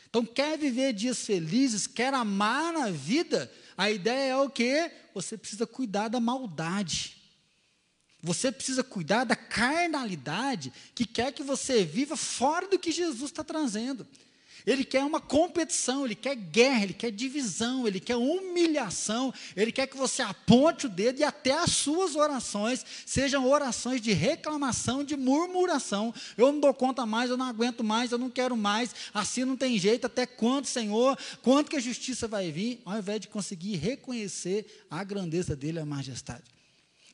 [0.09, 4.91] Então, quer viver dias felizes, quer amar a vida, a ideia é o que?
[5.15, 7.17] Você precisa cuidar da maldade.
[8.23, 13.45] Você precisa cuidar da carnalidade que quer que você viva fora do que Jesus está
[13.45, 14.07] trazendo.
[14.67, 19.87] Ele quer uma competição, ele quer guerra, ele quer divisão, ele quer humilhação, ele quer
[19.87, 25.17] que você aponte o dedo e até as suas orações sejam orações de reclamação, de
[25.17, 26.13] murmuração.
[26.37, 29.57] Eu não dou conta mais, eu não aguento mais, eu não quero mais, assim não
[29.57, 33.77] tem jeito, até quando, Senhor, quando que a justiça vai vir, ao invés de conseguir
[33.77, 36.56] reconhecer a grandeza dele, a majestade.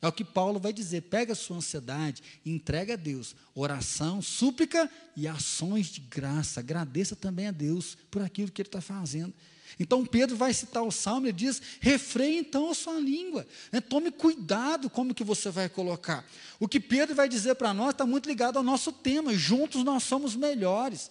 [0.02, 4.90] É o que Paulo vai dizer: pega a sua ansiedade, entrega a Deus, oração, súplica
[5.16, 6.58] e ações de graça.
[6.58, 9.32] Agradeça também a Deus por aquilo que ele está fazendo.
[9.78, 13.80] Então Pedro vai citar o salmo e diz: refreie então a sua língua, né?
[13.80, 16.26] tome cuidado como que você vai colocar.
[16.58, 20.02] O que Pedro vai dizer para nós está muito ligado ao nosso tema: juntos nós
[20.02, 21.10] somos melhores.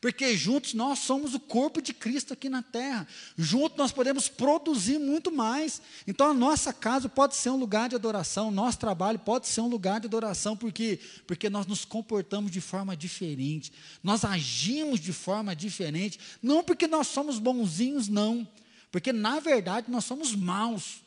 [0.00, 3.06] Porque juntos nós somos o corpo de Cristo aqui na terra.
[3.36, 5.80] Juntos nós podemos produzir muito mais.
[6.06, 9.68] Então a nossa casa pode ser um lugar de adoração, nosso trabalho pode ser um
[9.68, 13.72] lugar de adoração, porque porque nós nos comportamos de forma diferente.
[14.02, 18.46] Nós agimos de forma diferente, não porque nós somos bonzinhos não,
[18.92, 21.00] porque na verdade nós somos maus.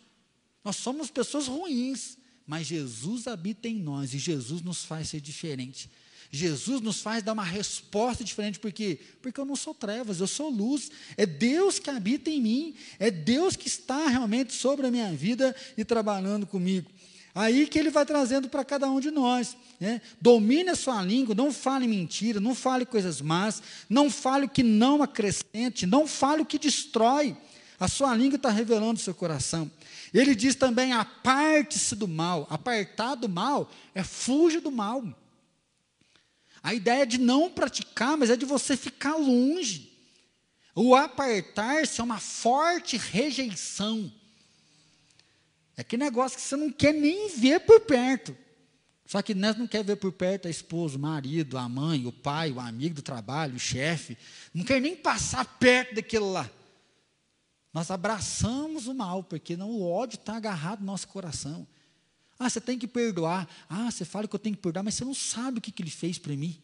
[0.63, 5.89] Nós somos pessoas ruins, mas Jesus habita em nós e Jesus nos faz ser diferente.
[6.31, 8.99] Jesus nos faz dar uma resposta diferente, por quê?
[9.21, 10.91] Porque eu não sou trevas, eu sou luz.
[11.17, 15.55] É Deus que habita em mim, é Deus que está realmente sobre a minha vida
[15.75, 16.89] e trabalhando comigo.
[17.33, 19.55] Aí que ele vai trazendo para cada um de nós.
[19.79, 20.01] Né?
[20.19, 24.61] Domine a sua língua, não fale mentira, não fale coisas más, não fale o que
[24.61, 27.35] não acrescente, não fale o que destrói.
[27.79, 29.71] A sua língua está revelando o seu coração.
[30.13, 32.45] Ele diz também: aparte-se do mal.
[32.49, 35.03] Apartar do mal é fuja do mal.
[36.61, 39.91] A ideia é de não praticar, mas é de você ficar longe.
[40.75, 44.11] O apartar-se é uma forte rejeição.
[45.75, 48.35] É que negócio que você não quer nem ver por perto.
[49.05, 52.11] Só que nós não quer ver por perto a esposa, o marido, a mãe, o
[52.11, 54.17] pai, o amigo do trabalho, o chefe.
[54.53, 56.49] Não quer nem passar perto daquilo lá.
[57.73, 61.67] Nós abraçamos o mal, porque não, o ódio está agarrado no nosso coração.
[62.39, 63.47] Ah, você tem que perdoar.
[63.69, 65.83] Ah, você fala que eu tenho que perdoar, mas você não sabe o que, que
[65.83, 66.57] ele fez para mim.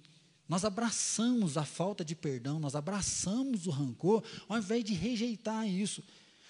[0.47, 6.01] Nós abraçamos a falta de perdão, nós abraçamos o rancor, ao invés de rejeitar isso.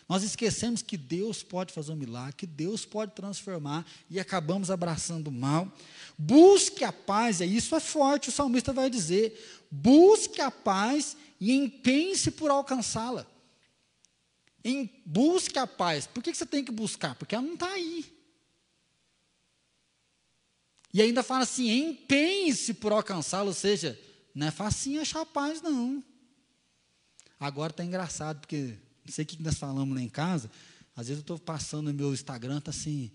[0.07, 5.29] Nós esquecemos que Deus pode fazer um milagre, que Deus pode transformar e acabamos abraçando
[5.29, 5.71] o mal.
[6.15, 11.51] Busque a paz, e isso é forte, o salmista vai dizer: busque a paz e
[11.53, 13.25] empenhe-se por alcançá-la.
[15.05, 16.05] Busque a paz.
[16.05, 17.15] Por que você tem que buscar?
[17.15, 18.14] Porque ela não está aí.
[20.95, 23.99] E ainda fala assim: empenhe-se por alcançá-lo, ou seja,
[24.33, 26.01] não é facinho achar paz, não.
[27.37, 30.49] Agora está engraçado, porque não sei o que nós falamos lá em casa.
[30.95, 33.11] Às vezes eu estou passando no meu Instagram, está assim,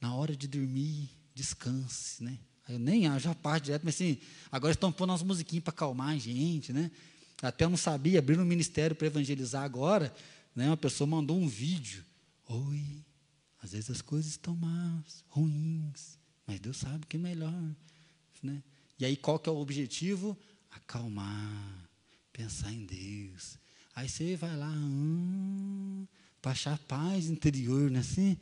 [0.00, 2.38] na hora de dormir, descanse, né?
[2.66, 4.16] Eu nem acho a parte direto, mas assim,
[4.50, 6.90] agora estão pondo umas musiquinhas para acalmar a gente, né?
[7.42, 10.10] Até eu não sabia, abriram um ministério para evangelizar agora,
[10.56, 10.68] né?
[10.68, 12.02] Uma pessoa mandou um vídeo.
[12.48, 13.04] Oi,
[13.62, 16.18] às vezes as coisas estão más, ruins,
[16.50, 17.62] mas Deus sabe que é melhor.
[18.42, 18.60] Né?
[18.98, 20.36] E aí qual que é o objetivo?
[20.68, 21.88] Acalmar,
[22.32, 23.56] pensar em Deus.
[23.94, 26.04] Aí você vai lá, hum,
[26.42, 28.00] para achar paz interior, né?
[28.00, 28.36] Assim,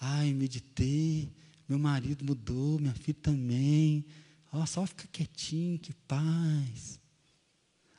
[0.00, 1.32] ai, meditei,
[1.68, 4.04] meu marido mudou, minha filha também.
[4.52, 7.00] Ó, só fica quietinho, que paz.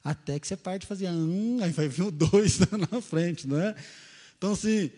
[0.01, 3.75] Até que você parte fazer, hum, aí vai vir o dois na frente, não é?
[4.37, 4.89] Então, assim,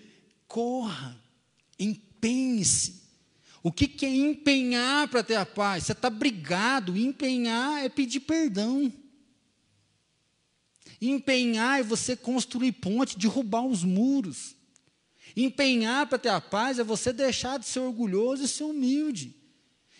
[0.47, 1.19] corra,
[1.79, 3.00] empenhe-se
[3.63, 5.85] o que, que é empenhar para ter a paz?
[5.85, 6.97] Você está brigado.
[6.97, 8.91] Empenhar é pedir perdão.
[10.99, 14.55] Empenhar é você construir ponte, derrubar os muros.
[15.35, 19.35] Empenhar para ter a paz é você deixar de ser orgulhoso e ser humilde.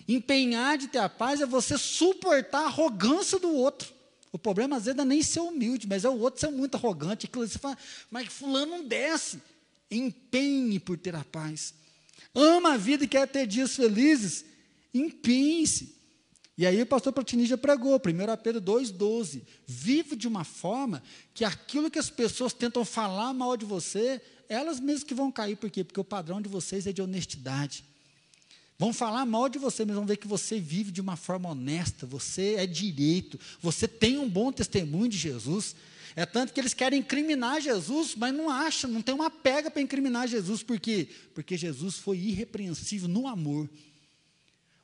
[0.07, 3.93] Empenhar de ter a paz é você suportar a arrogância do outro.
[4.31, 6.75] O problema às vezes não é nem ser humilde, mas é o outro ser muito
[6.75, 7.29] arrogante.
[7.31, 7.77] Você fala,
[8.09, 9.41] mas fulano não desce.
[9.89, 11.73] Empenhe por ter a paz.
[12.33, 14.45] Ama a vida e quer ter dias felizes.
[14.93, 15.95] Empenhe-se.
[16.57, 17.99] E aí o pastor Platini já pregou, 1
[18.43, 19.41] Pedro 2,12.
[19.65, 21.01] Vive de uma forma
[21.33, 25.55] que aquilo que as pessoas tentam falar mal de você, elas mesmas que vão cair.
[25.55, 25.83] Por quê?
[25.83, 27.83] Porque o padrão de vocês é de honestidade.
[28.77, 32.05] Vão falar mal de você, mas vão ver que você vive de uma forma honesta,
[32.05, 35.75] você é direito, você tem um bom testemunho de Jesus.
[36.15, 39.81] É tanto que eles querem incriminar Jesus, mas não acham, não tem uma pega para
[39.81, 41.07] incriminar Jesus, por quê?
[41.33, 43.69] Porque Jesus foi irrepreensível no amor.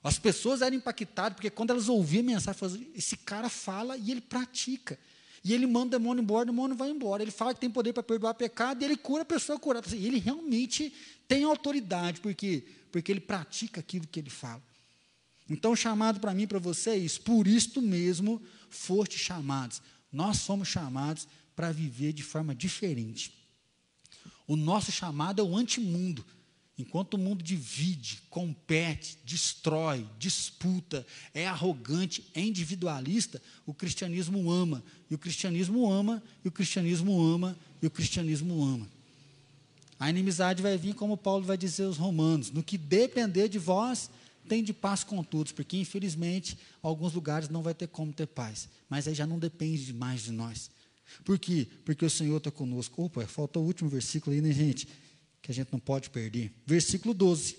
[0.04, 4.12] As pessoas eram impactadas, porque quando elas ouviam a mensagem, falavam, esse cara fala e
[4.12, 4.98] ele pratica.
[5.44, 7.22] E ele manda o demônio embora, o demônio vai embora.
[7.22, 9.88] Ele fala que tem poder para perdoar pecado e ele cura a pessoa curada.
[9.88, 10.94] Assim, ele realmente
[11.28, 14.62] tem autoridade, porque porque ele pratica aquilo que ele fala.
[15.50, 17.22] Então, chamado para mim para você isso.
[17.22, 19.82] Por isto mesmo foste chamados.
[20.12, 23.34] Nós somos chamados para viver de forma diferente.
[24.48, 26.26] O nosso chamado é o antimundo.
[26.78, 34.84] Enquanto o mundo divide, compete, destrói, disputa, é arrogante, é individualista, o cristianismo ama.
[35.10, 38.88] E o cristianismo ama, e o cristianismo ama, e o cristianismo ama.
[40.00, 44.12] A inimizade vai vir, como Paulo vai dizer aos romanos: no que depender de vós,
[44.48, 48.70] tem de paz com todos, porque infelizmente alguns lugares não vai ter como ter paz,
[48.90, 50.72] mas aí já não depende mais de nós.
[51.24, 51.68] Por quê?
[51.86, 53.04] Porque o Senhor está conosco.
[53.04, 54.88] Opa, falta o último versículo aí, né, gente?
[55.42, 56.52] Que a gente não pode perder.
[56.66, 57.58] Versículo 12.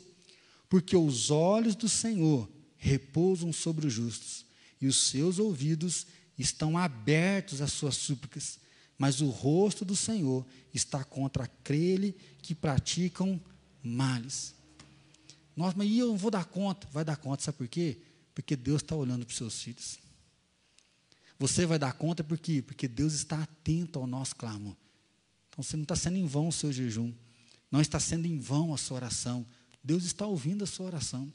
[0.68, 4.44] Porque os olhos do Senhor repousam sobre os justos,
[4.80, 6.06] e os seus ouvidos
[6.38, 8.58] estão abertos às suas súplicas
[8.98, 13.40] mas o rosto do Senhor está contra aquele que praticam
[13.82, 14.54] males.
[15.58, 16.86] Nossa, mas eu não vou dar conta.
[16.92, 17.98] Vai dar conta, sabe por quê?
[18.32, 19.98] Porque Deus está olhando para os seus filhos.
[21.36, 22.62] Você vai dar conta por quê?
[22.62, 24.76] Porque Deus está atento ao nosso clamor.
[25.48, 27.12] Então você não está sendo em vão o seu jejum.
[27.72, 29.44] Não está sendo em vão a sua oração.
[29.82, 31.32] Deus está ouvindo a sua oração.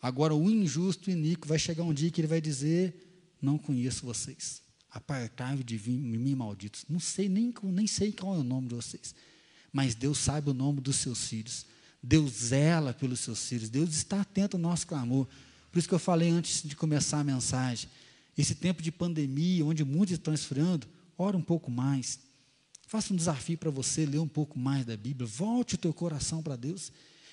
[0.00, 4.06] Agora, o injusto e iníquo vai chegar um dia que ele vai dizer: Não conheço
[4.06, 4.62] vocês.
[4.90, 6.86] Apartai-vos de mim, malditos.
[6.88, 9.14] Não sei nem, nem sei qual é o nome de vocês.
[9.70, 11.66] Mas Deus sabe o nome dos seus filhos.
[12.02, 13.68] Deus zela pelos seus filhos.
[13.68, 15.26] Deus está atento ao nosso clamor.
[15.70, 17.88] Por isso que eu falei antes de começar a mensagem.
[18.36, 20.86] Esse tempo de pandemia, onde muitos estão esfriando,
[21.16, 22.18] ora um pouco mais.
[22.86, 25.26] Faça um desafio para você ler um pouco mais da Bíblia.
[25.26, 26.90] Volte o teu coração para Deus.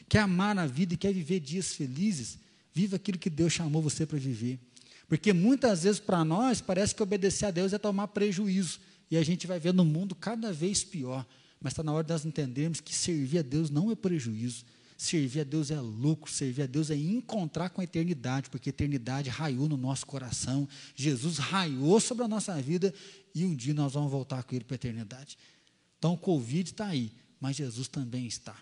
[0.07, 2.37] Quer amar a vida e quer viver dias felizes?
[2.73, 4.59] Viva aquilo que Deus chamou você para viver.
[5.07, 8.79] Porque muitas vezes para nós parece que obedecer a Deus é tomar prejuízo.
[9.09, 11.25] E a gente vai ver no mundo cada vez pior.
[11.61, 14.65] Mas está na hora de nós entendermos que servir a Deus não é prejuízo.
[14.97, 18.71] Servir a Deus é lucro, servir a Deus é encontrar com a eternidade, porque a
[18.71, 22.91] eternidade raiou no nosso coração, Jesus raiou sobre a nossa vida
[23.35, 25.37] e um dia nós vamos voltar com Ele para a eternidade.
[25.99, 28.55] Então o Covid está aí, mas Jesus também está.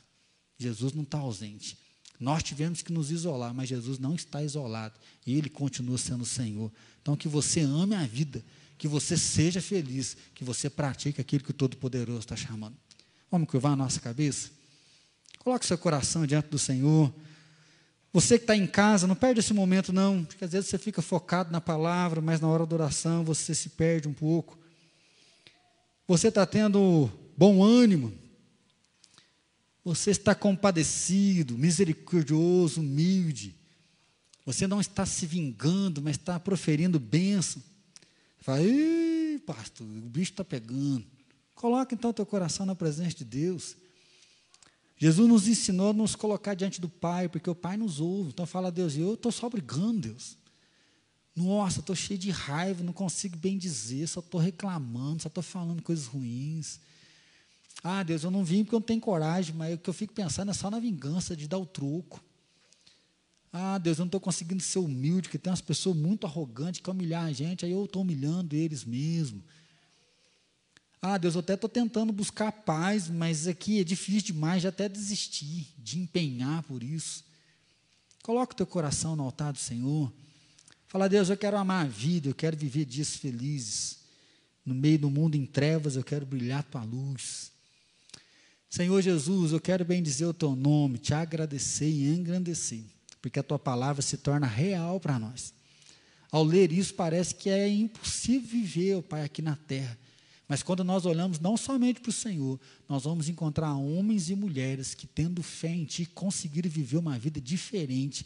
[0.58, 1.78] Jesus não está ausente.
[2.20, 5.00] Nós tivemos que nos isolar, mas Jesus não está isolado.
[5.26, 6.72] Ele continua sendo o Senhor.
[7.02, 8.44] Então, que você ame a vida,
[8.78, 12.78] que você seja feliz, que você pratique aquilo que o Todo-Poderoso está chamando.
[13.36, 14.50] Vamos curvar a nossa cabeça?
[15.40, 17.14] Coloque seu coração diante do Senhor.
[18.14, 21.02] Você que está em casa, não perde esse momento, não, porque às vezes você fica
[21.02, 24.58] focado na palavra, mas na hora da oração você se perde um pouco.
[26.08, 28.14] Você está tendo bom ânimo,
[29.84, 33.54] você está compadecido, misericordioso, humilde.
[34.46, 37.62] Você não está se vingando, mas está proferindo bênção.
[38.40, 38.60] Fala,
[39.46, 41.15] pastor, o bicho está pegando.
[41.56, 43.78] Coloca então teu coração na presença de Deus.
[44.98, 48.30] Jesus nos ensinou a nos colocar diante do Pai, porque o Pai nos ouve.
[48.30, 50.38] Então fala a Deus, eu estou só brigando, Deus.
[51.36, 55.82] Nossa, estou cheio de raiva, não consigo bem dizer, só estou reclamando, só estou falando
[55.82, 56.80] coisas ruins.
[57.84, 60.14] Ah, Deus, eu não vim porque eu não tenho coragem, mas o que eu fico
[60.14, 62.24] pensando é só na vingança, de dar o troco.
[63.52, 66.90] Ah, Deus, eu não estou conseguindo ser humilde, porque tem umas pessoas muito arrogantes que
[66.90, 69.44] humilhar a gente, aí eu estou humilhando eles mesmo.
[71.08, 74.90] Ah, Deus, eu até estou tentando buscar paz, mas aqui é difícil demais de até
[74.90, 77.24] desistir, de empenhar por isso.
[78.24, 80.12] Coloca o teu coração no altar do Senhor.
[80.88, 84.00] Fala, Deus, eu quero amar a vida, eu quero viver dias felizes.
[84.66, 87.52] No meio do mundo em trevas, eu quero brilhar tua luz.
[88.68, 92.84] Senhor Jesus, eu quero bem dizer o teu nome, te agradecer e engrandecer,
[93.22, 95.54] porque a tua palavra se torna real para nós.
[96.32, 99.96] Ao ler isso, parece que é impossível viver, oh Pai, aqui na terra.
[100.48, 104.94] Mas quando nós olhamos não somente para o Senhor, nós vamos encontrar homens e mulheres
[104.94, 108.26] que, tendo fé em Ti, conseguiram viver uma vida diferente.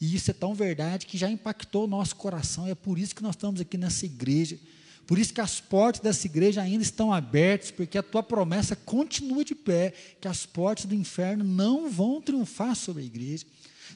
[0.00, 2.66] E isso é tão verdade que já impactou o nosso coração.
[2.66, 4.58] É por isso que nós estamos aqui nessa igreja.
[5.06, 9.44] Por isso que as portas dessa igreja ainda estão abertas, porque a tua promessa continua
[9.44, 13.44] de pé, que as portas do inferno não vão triunfar sobre a igreja.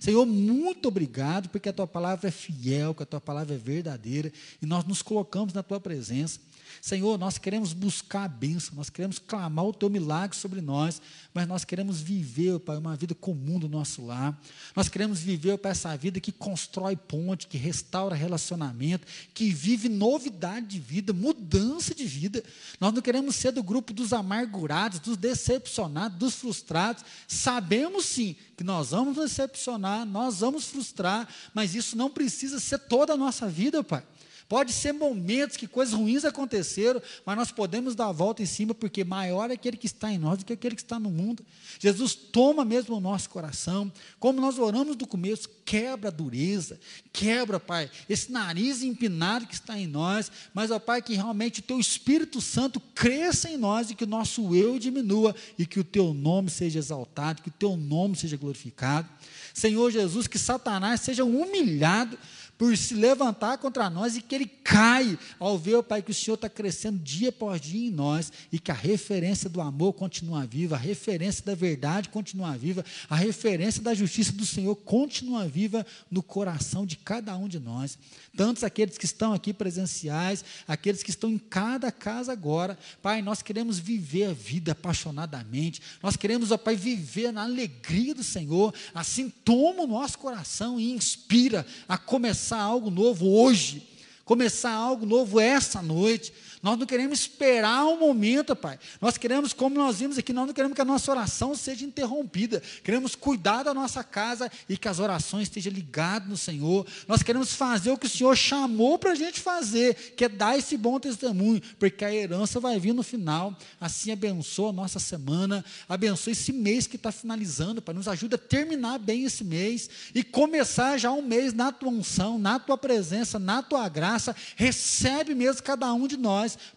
[0.01, 4.33] Senhor, muito obrigado, porque a tua palavra é fiel, que a tua palavra é verdadeira,
[4.61, 6.41] e nós nos colocamos na tua presença.
[6.81, 11.01] Senhor, nós queremos buscar a bênção, nós queremos clamar o teu milagre sobre nós,
[11.33, 14.39] mas nós queremos viver, Pai, uma vida comum do nosso lar.
[14.75, 20.67] Nós queremos viver, Pai, essa vida que constrói ponte, que restaura relacionamento, que vive novidade
[20.67, 22.43] de vida, mudança de vida.
[22.81, 27.05] Nós não queremos ser do grupo dos amargurados, dos decepcionados, dos frustrados.
[27.27, 33.13] Sabemos sim que nós vamos decepcionar, nós vamos frustrar, mas isso não precisa ser toda
[33.13, 34.03] a nossa vida, Pai.
[34.49, 38.73] Pode ser momentos que coisas ruins aconteceram, mas nós podemos dar a volta em cima,
[38.73, 41.45] porque maior é aquele que está em nós do que aquele que está no mundo.
[41.81, 46.79] Jesus toma mesmo o nosso coração, como nós oramos do começo, quebra a dureza,
[47.13, 51.65] quebra, Pai, esse nariz empinado que está em nós, mas, ó Pai, que realmente o
[51.65, 55.85] Teu Espírito Santo cresça em nós e que o nosso eu diminua e que o
[55.85, 59.09] Teu nome seja exaltado, que o Teu nome seja glorificado.
[59.57, 62.19] Senhor Jesus, que Satanás seja humilhado
[62.59, 66.37] por se levantar contra nós e que ele cai ao ver, Pai, que o Senhor
[66.37, 70.77] está crescendo dia após dia em nós e que a referência do amor continua viva,
[70.77, 76.23] a referência da verdade continua viva, a referência da justiça do Senhor continua viva no
[76.23, 77.99] coração de cada um de nós.
[78.37, 82.79] Tantos aqueles que estão aqui presenciais, aqueles que estão em cada casa agora.
[83.03, 88.25] Pai, nós queremos viver a vida apaixonadamente, nós queremos, ó Pai, viver na alegria do
[88.25, 88.75] Senhor.
[88.95, 93.83] Assim, toma o nosso coração e inspira a começar começar algo novo hoje,
[94.25, 96.33] começar algo novo essa noite,
[96.67, 98.77] nós não queremos esperar um momento, Pai.
[99.01, 102.61] Nós queremos, como nós vimos aqui, nós não queremos que a nossa oração seja interrompida.
[102.83, 106.85] Queremos cuidar da nossa casa e que as orações estejam ligadas no Senhor.
[107.07, 110.59] Nós queremos fazer o que o Senhor chamou para a gente fazer, que é dar
[110.59, 113.57] esse bom testemunho, porque a herança vai vir no final.
[113.81, 117.95] Assim, abençoa a nossa semana, abençoa esse mês que está finalizando, Pai.
[117.95, 122.41] Nos ajuda a terminar bem esse mês e começar já um mês na tua unção,
[122.41, 124.35] na tua presença, na tua graça.
[124.57, 126.17] Recebe mesmo cada um de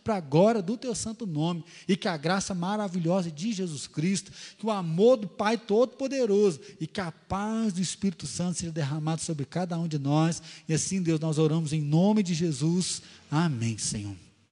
[0.04, 4.32] para a glória do teu santo nome, e que a graça maravilhosa de Jesus Cristo,
[4.58, 9.22] que o amor do Pai Todo-Poderoso e que a paz do Espírito Santo seja derramado
[9.22, 10.42] sobre cada um de nós.
[10.68, 13.02] E assim, Deus, nós oramos em nome de Jesus.
[13.32, 14.29] Amém, Senhor.